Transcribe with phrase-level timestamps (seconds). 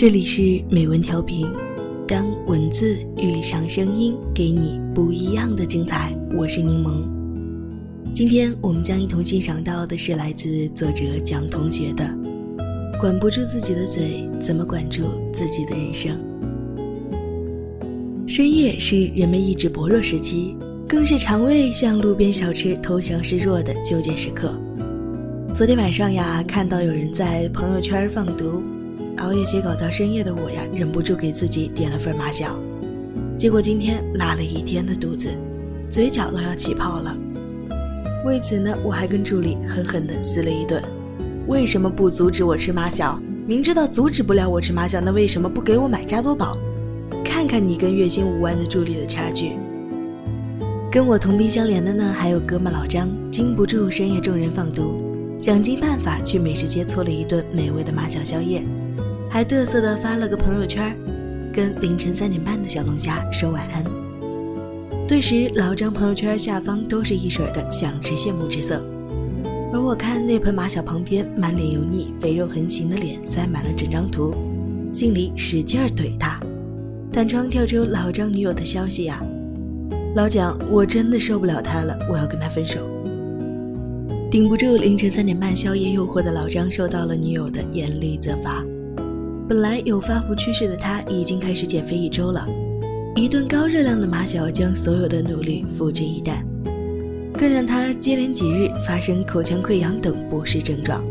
[0.00, 1.46] 这里是美文调频，
[2.08, 6.10] 当文字遇上声音，给你不一样的精彩。
[6.34, 7.04] 我是柠檬。
[8.14, 12.04] 今天我们将一同欣赏到的是来自作者蒋同学的
[12.98, 15.02] 《管不住自己的嘴，怎么管住
[15.34, 16.16] 自己的人生》。
[18.26, 20.56] 深夜是人们意志薄弱时期，
[20.88, 24.58] 更是肠胃向路边小吃投降示弱的纠结时刻。
[25.52, 28.62] 昨天晚上呀，看到有人在朋友圈放毒。
[29.20, 32.58] 熬夜写稿到深夜的我呀，忍不住给自己点了份马小，
[33.36, 35.28] 结果今天拉了一天的肚子，
[35.90, 37.14] 嘴角都要起泡了。
[38.24, 40.82] 为此呢，我还跟助理狠狠地撕了一顿。
[41.46, 43.20] 为什么不阻止我吃马小？
[43.46, 46.56] 明知道阻止不了我吃马小，那为什么不给我买加多宝？
[47.22, 49.52] 看看你跟月薪五万的助理的差距。
[50.90, 55.02] 跟我同病相怜的呢，还有哥们老张，经不住深夜众人放毒，
[55.38, 58.64] 想尽办法去美食街搓了一顿美味的马小宵夜。
[59.32, 60.92] 还嘚瑟的发了个朋友圈，
[61.52, 63.84] 跟凌晨三点半的小龙虾说晚安。
[65.06, 68.84] 顿时，老张朋友圈下方都是一水的想吃羡慕之色。
[69.72, 74.34] 而我看那盆马小旁边满脸油腻、肥肉横行的脸塞满了整张图，
[74.92, 76.40] 心里使劲怼他。
[77.12, 79.24] 弹窗跳出老张女友的消息呀，
[80.16, 82.80] 老蒋，我真的受不了他了，我要跟他分手。
[84.28, 88.64] 顶不住凌晨三点半宵夜诱惑的老张，受到了女友的严厉责罚。
[89.50, 92.46] 本来有发福趋势的他，已经开始减肥一周了。
[93.16, 96.44] 一顿高热量的马小将所有的努力付之一旦，
[97.36, 101.04] 更让他接连几日发生口腔溃疡等不适症状。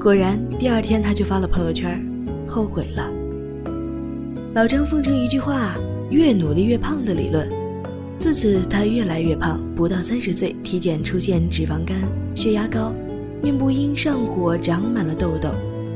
[0.00, 2.02] 果然，第二天他就发了朋友圈，
[2.48, 3.10] 后悔了。
[4.54, 5.76] 老张奉承一句话
[6.08, 7.46] ：“越努力越胖”的理论。
[8.18, 11.94] 自此，他越来越胖，不到三十岁，体检出现脂肪肝、
[12.34, 12.90] 血压高，
[13.42, 15.50] 面部因上火长满了痘痘。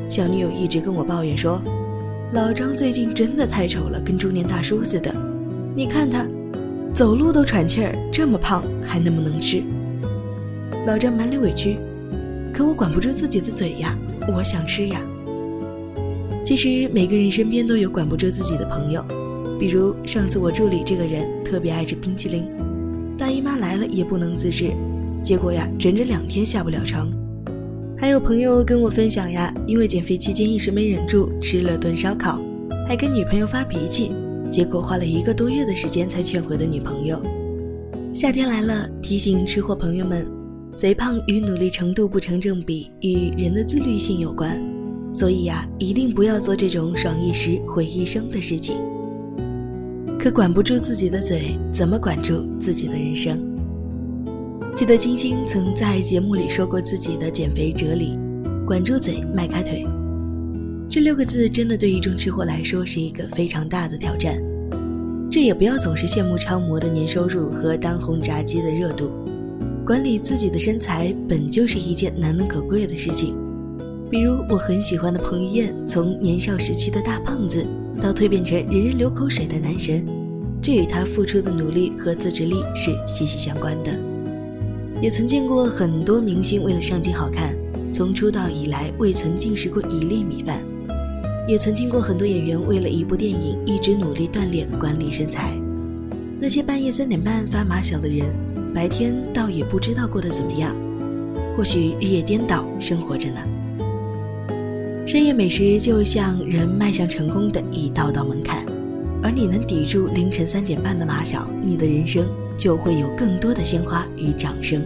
[0.09, 1.61] 小女友一直跟我抱怨说
[2.33, 5.15] ：“老张最近真的太丑了，跟中年大叔似的。
[5.75, 6.27] 你看他，
[6.95, 9.63] 走路都喘气儿，这么胖还能不能吃？”
[10.87, 11.77] 老张满脸委屈
[12.55, 13.97] ：“可我管不住自己的嘴呀，
[14.35, 15.01] 我想吃呀。”
[16.43, 19.05] 其实每个人身边都有管不住自己的朋友，
[19.61, 22.49] 比如上次我助理这个人特别爱吃冰淇淋，
[23.19, 24.71] 大姨妈来了也不能自制，
[25.23, 27.13] 结果呀，整整两天下不了床。
[28.01, 32.41] 还有朋友跟我分享呀，因为减肥期间一时没忍住吃了顿烧烤，
[32.87, 34.13] 还跟女朋友发脾气，
[34.53, 37.21] 结果花了一个多月的时间才劝回的女朋友。
[38.15, 40.25] 夏天来了，提醒吃货朋友们，
[40.79, 44.63] 肥胖与努力程度不成正比，与人的自律性有关，
[45.13, 48.77] 所以呀，一定不要做这种爽一时毁一生的事情。
[50.17, 53.58] 可管不住自己的嘴，怎么管住自己的人生？
[54.79, 58.17] 记得金星曾在节目里说过自己的减肥哲理：
[58.65, 59.85] 管住嘴，迈开腿。
[60.89, 64.41] 这六个字真的对一众吃货来说是一个非常大的挑战。
[65.29, 69.11] 这也不要总是羡慕超模的年收入和当红炸鸡的热度。
[69.85, 73.35] 管理自己的身材本就是一件难能可贵的事情。
[74.09, 77.67] 比如我很喜欢的彭于晏，从年少时期的大胖子，
[78.01, 80.07] 到蜕变成人人流口水的男神，
[80.63, 83.91] 这与他付出的努力和自制力是息息相关的。
[85.01, 87.57] 也曾见过很多明星为了上镜好看，
[87.93, 90.59] 从出道以来未曾进食过一粒米饭；
[91.47, 95.53] 也曾听过很多演员为了一部电影一直努力锻炼管理身材。
[96.41, 98.27] 那些半夜三点半发马小的人，
[98.75, 100.77] 白天倒也不知道过得怎么样，
[101.57, 103.41] 或许日夜颠倒生活着呢。
[105.07, 108.67] 深夜美食就像人迈向成功的一道道门槛，
[109.23, 112.27] 而你能抵住凌晨三点半的马小，你的人生。
[112.59, 114.83] 就会有更多的鲜花与掌声。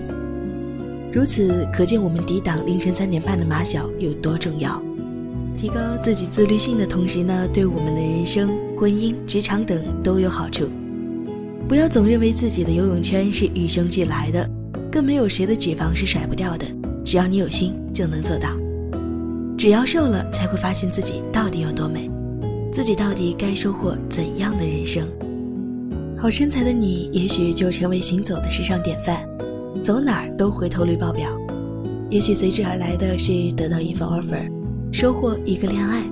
[1.10, 4.80] 如此可见，我们抵挡凌晨三点半的马小有多重要。
[5.56, 10.68] 提高自己自律性的同时呢，对我们的人生、婚姻、职场等都有好处。
[11.68, 14.48] 不要总认为自己的游泳圈是与生俱来的，
[14.90, 16.66] 更没有谁的脂肪是甩不掉的。
[17.04, 18.48] 只要你有心，就能做到。
[19.58, 22.10] 只要瘦了，才会发现自己到底有多美，
[22.72, 25.06] 自己到底该收获怎样的人生。
[26.22, 29.28] 好身材的你，也许就成为行走的时尚典范，
[29.82, 31.28] 走哪儿都回头率爆表。
[32.10, 34.48] 也许随之而来的是得到一份 offer，
[34.92, 36.04] 收获一个恋爱。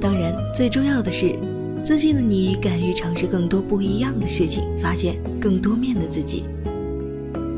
[0.00, 1.38] 当然，最重要的是，
[1.84, 6.44] 自信的你敢于尝试更多不一样的事情，发现更多面的自己。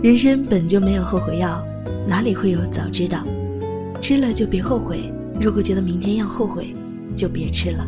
[0.02, 1.64] 人生本就没有后悔药，
[2.08, 3.23] 哪里会有早知道？
[4.00, 5.12] 吃了就别后悔。
[5.40, 6.75] 如果觉得明天要后悔，
[7.14, 7.87] 就别吃了。